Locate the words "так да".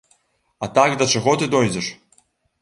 0.77-1.07